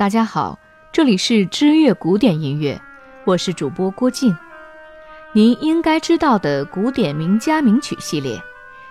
[0.00, 0.58] 大家好，
[0.90, 2.80] 这里是知乐古典音乐，
[3.26, 4.34] 我是主播郭静。
[5.34, 8.40] 您应该知道的古典名家名曲系列，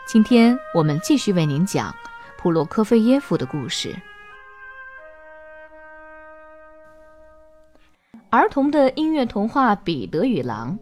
[0.05, 1.91] 今天我们继续为您讲
[2.37, 3.95] 普罗科菲耶夫的故事。
[8.29, 10.77] 儿童的音乐童话《彼得与狼》。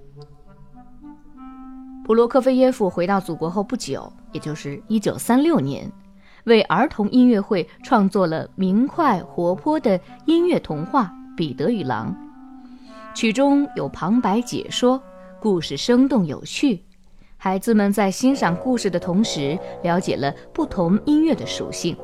[2.04, 5.90] 普罗科菲耶夫回到祖国后不久，也就是一九三六年。
[6.48, 12.16] 为儿童音乐会创作了明快活泼的音乐童话《彼得与狼》，
[13.18, 15.02] 曲中有旁白解说，
[15.42, 16.82] 故事生动有趣。
[17.36, 21.96] 孩子们在欣赏故事的同时，了解了不同音乐的属性。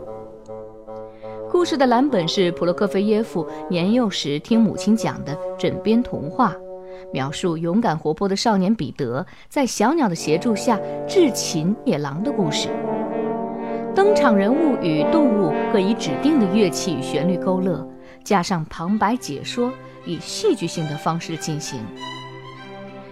[1.50, 6.54] 故事的蓝本是普罗科菲耶夫年幼时听母亲讲的枕边童话，
[7.14, 12.68] 描述勇敢活泼的少年彼得在小鸟的协助下制擒野狼的故事。
[13.96, 17.88] 登场人物与动物各以指定的乐器与旋律勾勒，
[18.23, 19.72] 加上旁白解说，
[20.04, 21.80] 以戏剧性的方式进行。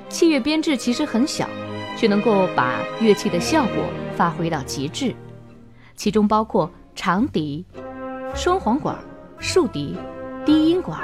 [0.09, 1.47] 器乐编制其实很小，
[1.95, 3.75] 却能够把乐器的效果
[4.15, 5.13] 发挥到极致。
[5.95, 7.63] 其中包括长笛、
[8.33, 8.97] 双簧管、
[9.37, 9.95] 竖笛、
[10.45, 10.99] 低音管、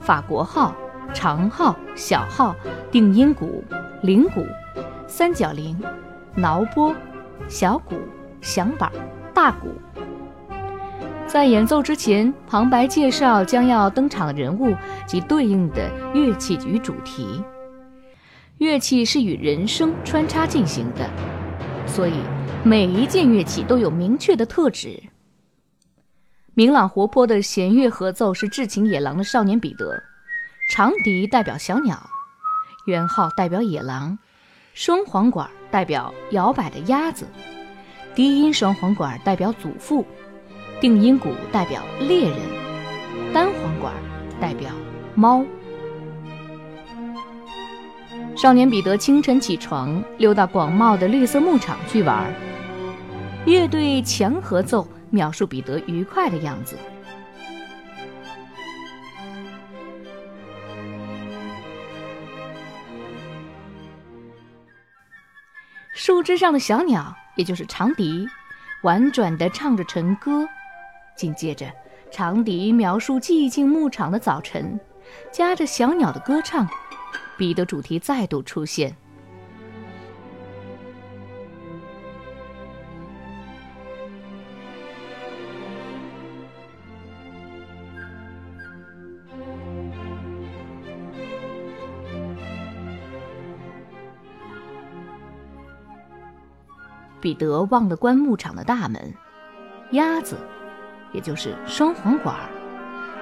[0.00, 0.74] 法国号、
[1.12, 2.56] 长号、小号、
[2.90, 3.62] 定音鼓、
[4.02, 4.42] 铃鼓、
[5.06, 5.78] 三角铃、
[6.34, 6.94] 挠拨、
[7.46, 7.94] 小鼓、
[8.40, 8.90] 响板。
[9.38, 9.68] 大鼓。
[11.24, 14.74] 在演奏之前，旁白介绍将要登场的人物
[15.06, 17.40] 及对应的乐器与主题。
[18.56, 21.08] 乐器是与人声穿插进行的，
[21.86, 22.14] 所以
[22.64, 25.00] 每一件乐器都有明确的特质。
[26.54, 30.02] 明朗活泼的弦乐合奏是至情野狼的少年彼得，
[30.72, 31.96] 长笛代表小鸟，
[32.86, 34.18] 圆号代表野狼，
[34.74, 37.24] 双簧管代表摇摆的鸭子。
[38.18, 40.04] 低音双簧管代表祖父，
[40.80, 42.36] 定音鼓代表猎人，
[43.32, 43.94] 单簧管
[44.40, 44.72] 代表
[45.14, 45.44] 猫。
[48.36, 52.28] 少年彼得清晨起床，溜到广袤的绿色牧场去玩。
[53.46, 56.76] 乐队强合奏描述彼得愉快的样子。
[65.94, 67.14] 树枝上的小鸟。
[67.38, 68.26] 也就是长笛，
[68.82, 70.46] 婉转地唱着晨歌。
[71.16, 71.72] 紧接着，
[72.10, 74.78] 长笛描述寂静牧场的早晨，
[75.32, 76.68] 夹着小鸟的歌唱。
[77.38, 78.94] 彼得主题再度出现。
[97.20, 99.14] 彼得忘了关牧场的大门，
[99.90, 100.36] 鸭子，
[101.12, 102.36] 也就是双簧管，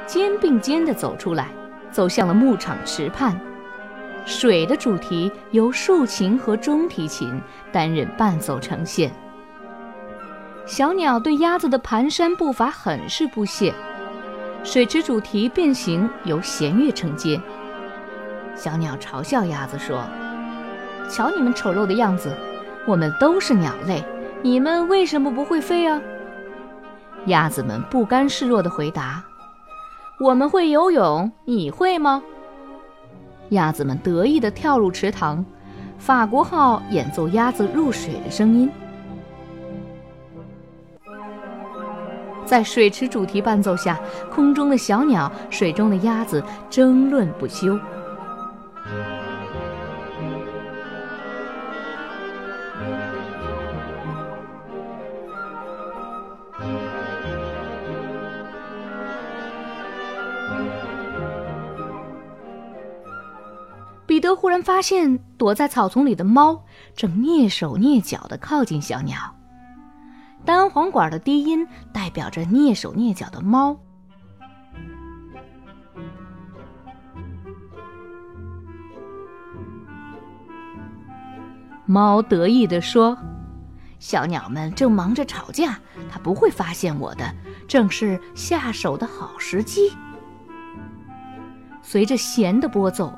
[0.07, 1.49] 肩并肩地走出来，
[1.91, 3.39] 走向了牧场池畔。
[4.25, 7.41] 水的主题由竖琴和中提琴
[7.73, 9.11] 担任伴奏呈现。
[10.67, 13.73] 小鸟对鸭子的蹒跚步伐很是不屑。
[14.65, 17.41] 水池主题变形由弦乐承接。
[18.57, 20.05] 小鸟嘲笑鸭子说
[21.09, 22.37] ：“瞧你们丑陋的样子。”
[22.87, 24.05] 我们都是鸟类，
[24.43, 26.01] 你们为什么不会飞啊？
[27.27, 29.25] 鸭子们不甘示弱地回答
[30.21, 32.23] ：“我们会游泳，你会吗？”
[33.51, 35.45] 鸭子们得意地跳入池塘，
[35.99, 38.71] 法国号演奏鸭子入水的声音。
[42.45, 43.99] 在水池主题伴奏下，
[44.31, 47.77] 空中的小鸟、水中的鸭子争论不休。
[64.67, 66.65] 发现，躲在草丛里的猫
[66.97, 69.17] 正蹑手蹑脚地靠近小鸟。
[70.45, 73.79] 单簧管的低音代表着蹑手蹑脚的猫。
[81.85, 83.17] 猫得意地说
[84.01, 85.79] ：“小鸟们正忙着吵架，
[86.11, 87.33] 它不会发现我的，
[87.69, 89.93] 正是下手的好时机。”
[91.83, 93.17] 随着弦的拨奏。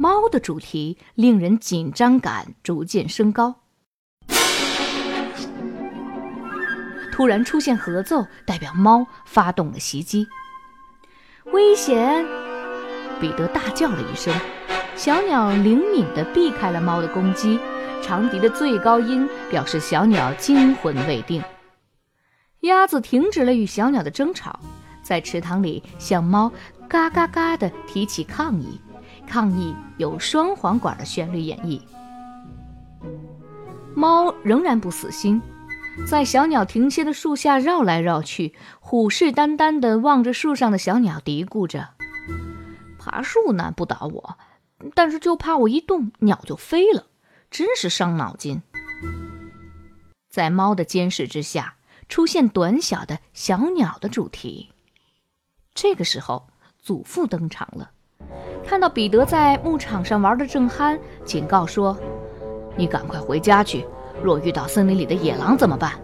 [0.00, 3.56] 猫的主题令人紧张感逐渐升高。
[7.12, 10.26] 突然出现合奏，代表猫发动了袭击。
[11.52, 12.24] 危险！
[13.20, 14.34] 彼得大叫了一声，
[14.96, 17.60] 小鸟灵敏地避开了猫的攻击。
[18.00, 21.44] 长笛的最高音表示小鸟惊魂未定。
[22.60, 24.58] 鸭子停止了与小鸟的争吵。
[25.02, 26.50] 在池塘里向猫
[26.88, 28.80] 嘎嘎嘎地提起抗议，
[29.30, 31.80] 抗议有双簧管的旋律演绎。
[33.94, 35.40] 猫仍然不死心，
[36.04, 41.90] 在小鸟停歇的树下绕来绕去，虎视眈眈地望着树上的小鸟，嘀咕着
[42.98, 44.36] ：“爬树难不倒我，
[44.96, 47.06] 但是就怕我一动，鸟就飞了，
[47.52, 48.60] 真是伤脑筋。”
[50.28, 51.76] 在猫的监视之下，
[52.08, 54.70] 出现短小的小鸟的主题。
[55.72, 56.48] 这个时候，
[56.80, 57.92] 祖父登场了，
[58.70, 61.96] 看到彼得在牧场上玩的正酣，警告说。
[62.76, 63.84] 你赶快回家去！
[64.22, 65.94] 若遇到森林里的野狼怎么办？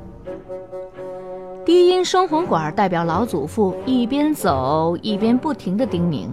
[1.65, 6.29] 低音双簧管代表老祖父一边走一边不停的叮咛。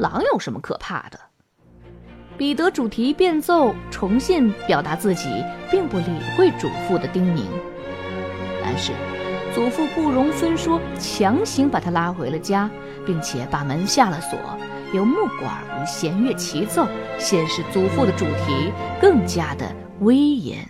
[0.00, 1.20] 狼有什么可怕的？
[2.38, 5.28] 彼得主题变奏重现，表达自己
[5.70, 6.06] 并不理
[6.36, 7.44] 会祖父的叮咛，
[8.62, 8.92] 但是
[9.54, 12.70] 祖父不容分说，强行把他拉回了家，
[13.04, 14.38] 并且把门下了锁，
[14.94, 15.52] 由木管
[15.82, 16.86] 与弦乐齐奏，
[17.18, 19.70] 显示祖父的主题更加的
[20.00, 20.66] 威严。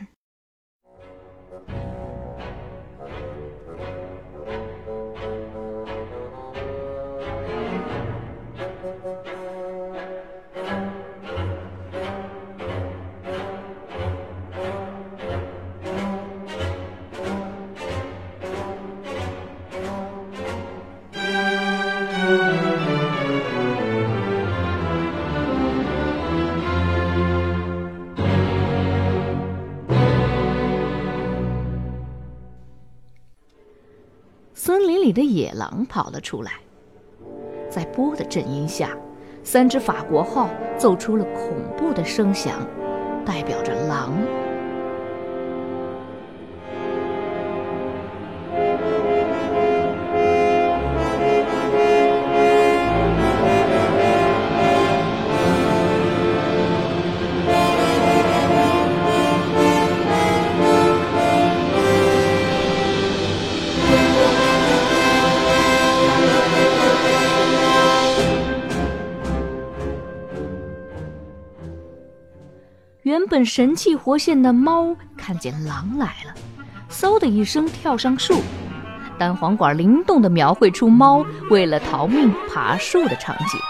[34.62, 36.52] 森林里的野狼跑了出来，
[37.70, 38.94] 在波的震音下，
[39.42, 42.60] 三只法国号奏出了恐怖的声响，
[43.24, 44.12] 代表着狼。
[73.10, 76.32] 原本神气活现的猫看见狼来了，
[76.88, 78.40] 嗖的一声跳上树，
[79.18, 83.60] 单簧管灵动地描绘出猫为了逃命爬树的场景。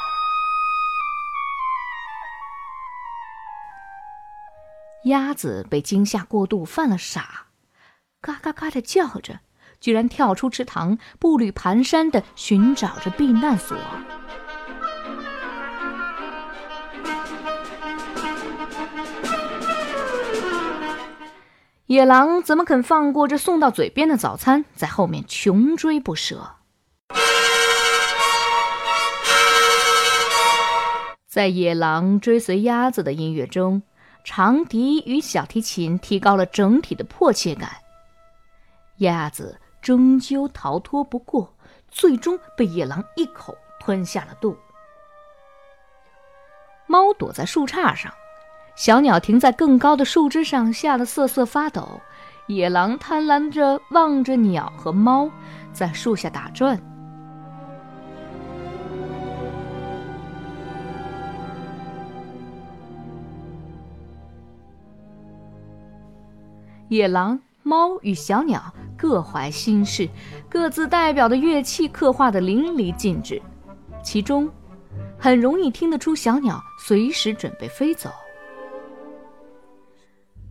[5.05, 7.47] 鸭子被惊吓过度犯了傻，
[8.21, 9.41] 嘎嘎嘎地叫着，
[9.81, 13.75] 居然跳出池塘，步履蹒跚地寻找着避难所。
[21.91, 26.53] 野狼怎么肯放过这送到嘴边的早餐，在后面穷追不舍。
[31.27, 33.83] 在野狼追随鸭子的音乐中，
[34.23, 37.69] 长笛与小提琴提高了整体的迫切感。
[38.99, 41.57] 鸭子终究逃脱不过，
[41.89, 44.57] 最终被野狼一口吞下了肚。
[46.87, 48.15] 猫躲在树杈上。
[48.81, 52.01] 小鸟停在更高的树枝上，吓得瑟瑟发抖。
[52.47, 55.29] 野狼贪婪着望着鸟和猫，
[55.71, 56.81] 在树下打转。
[66.89, 68.63] 野狼、猫与小鸟
[68.97, 70.09] 各怀心事，
[70.49, 73.43] 各自代表的乐器刻画的淋漓尽致。
[74.03, 74.51] 其中，
[75.19, 78.11] 很容易听得出小鸟随时准备飞走。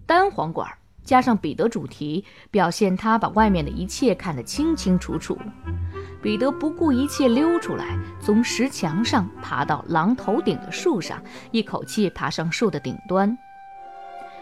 [0.10, 0.68] 单簧管
[1.04, 5.38] 加上彼得主题，表现他把外面的一切看得清清楚楚。
[6.20, 13.38] 彼得不顾一切溜出来，从石墙上爬到狼头顶的树上，一口气爬上树的顶端。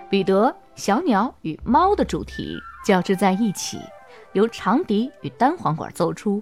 [0.09, 3.77] 彼得、小鸟与猫的主题交织在一起，
[4.31, 6.41] 由长笛与单簧管奏出，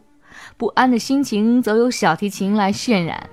[0.55, 3.27] 不安的心情则由小提琴来渲染。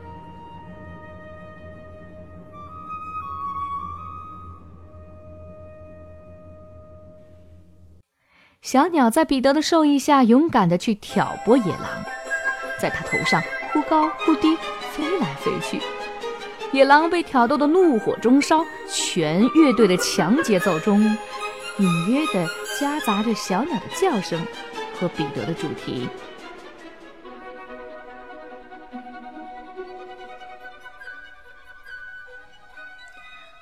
[8.62, 12.04] 小鸟在彼得的授意下，勇敢的去挑拨野狼，
[12.80, 13.42] 在它头上
[13.72, 14.56] 忽高忽低
[14.92, 15.80] 飞来飞去。
[16.70, 21.00] 野狼被挑逗的怒火中烧，全乐队的强节奏中，
[21.78, 22.46] 隐约的
[22.78, 24.40] 夹杂着小鸟的叫声
[24.94, 26.08] 和彼得的主题。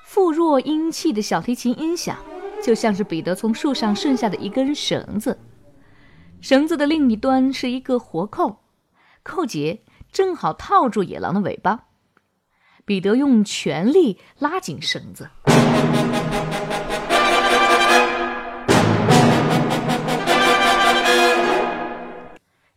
[0.05, 2.19] 富弱英气的小提琴音响。
[2.63, 5.39] 就像是彼得从树上顺下的一根绳子。
[6.41, 8.61] 绳子的另一端是一个活扣，
[9.23, 11.87] 扣结正好套住野狼的尾巴。
[12.85, 15.29] 彼得用全力拉紧绳子，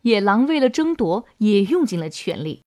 [0.02, 2.63] 野狼为了争夺也用尽了全力。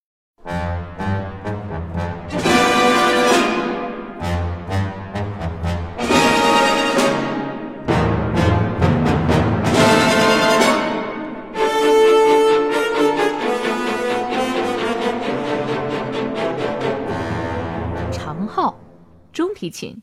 [19.70, 20.02] 琴、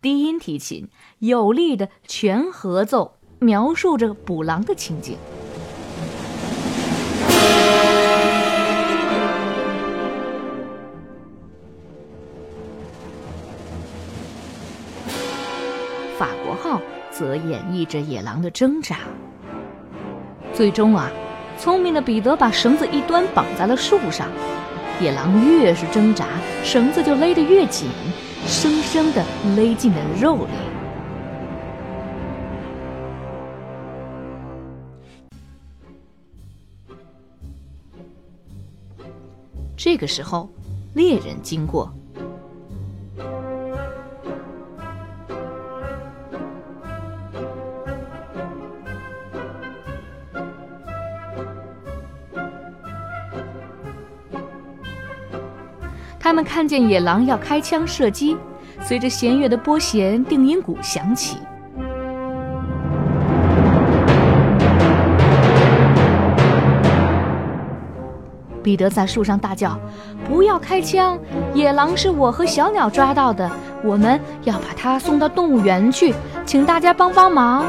[0.00, 5.16] 低音提琴有力的全合奏，描述着捕狼的情景。
[16.18, 19.00] 法国号则演绎着野狼的挣扎。
[20.54, 21.10] 最终啊，
[21.58, 24.26] 聪明的彼得把绳子一端绑在了树上，
[24.98, 26.26] 野狼越是挣扎，
[26.64, 27.90] 绳子就勒得越紧。
[28.46, 29.24] 生生的
[29.56, 30.52] 勒进了肉里。
[39.76, 40.48] 这个时候，
[40.94, 41.92] 猎人经过，
[56.26, 58.36] 他们看见野狼要开枪射击。
[58.80, 61.36] 随着弦乐的拨弦，定音鼓响起。
[68.60, 69.78] 彼得在树上大叫
[70.28, 71.16] ：“不要开枪！
[71.54, 73.48] 野狼是我和小鸟抓到的，
[73.84, 76.12] 我们要把它送到动物园去，
[76.44, 77.64] 请大家帮帮忙。”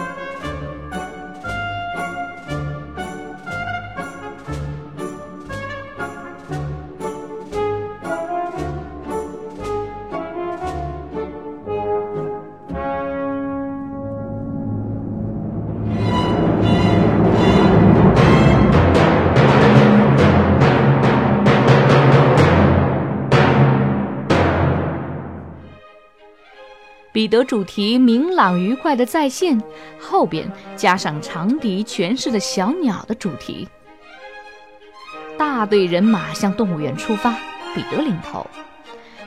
[27.17, 29.59] 彼得主题明朗愉快的再现，
[29.99, 33.67] 后边加上长笛诠释的小鸟的主题。
[35.35, 37.31] 大队人马向动物园出发，
[37.73, 38.45] 彼得领头。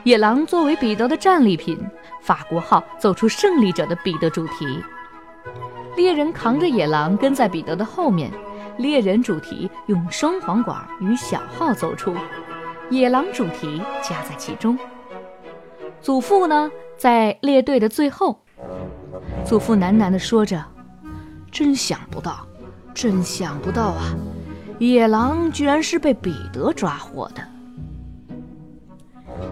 [0.05, 1.77] 野狼作为彼得的战利品，
[2.21, 4.81] 法国号奏出胜利者的彼得主题。
[5.97, 8.31] 猎人扛着野狼跟在彼得的后面，
[8.77, 12.15] 猎人主题用双簧管与小号奏出，
[12.89, 14.79] 野狼主题夹在其中。
[15.99, 16.71] 祖父呢？
[17.01, 18.43] 在列队的最后，
[19.43, 20.63] 祖父喃喃地说着
[21.51, 22.45] ：“真想不到，
[22.93, 24.13] 真想不到啊！
[24.77, 27.41] 野狼居然是被彼得抓获的。”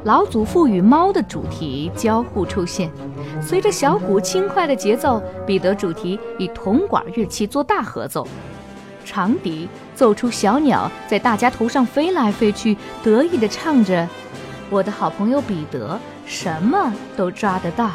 [0.05, 2.91] 老祖父与猫的主题交互出现，
[3.41, 8.27] 随着小鼓轻快的节奏，彼得主题以铜管乐器做大合奏，
[9.03, 14.07] 长笛奏出小鸟在大家头上飞来飞去，得意地唱着
[14.69, 17.91] ：“我的好朋友彼得。”什么都抓得到。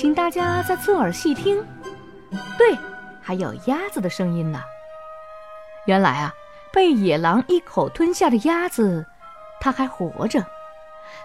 [0.00, 1.62] 请大家再侧耳细听，
[2.56, 2.74] 对，
[3.20, 4.58] 还有鸭子的声音呢。
[5.84, 6.32] 原来啊，
[6.72, 9.04] 被野狼一口吞下的鸭子，
[9.60, 10.42] 它还活着，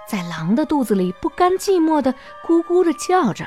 [0.06, 2.14] 在狼的肚子里不甘寂寞的
[2.46, 3.46] 咕咕的叫着。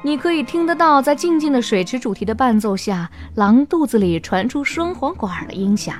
[0.00, 5.96] 你可以听得到，在静静的水池主题的伴奏下，狼肚子里传出双簧管的音响。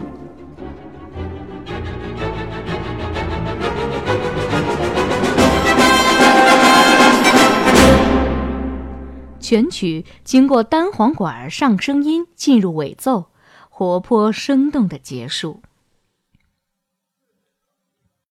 [9.49, 13.31] 选曲经过单簧管上声音进入尾奏，
[13.71, 15.63] 活泼生动的结束。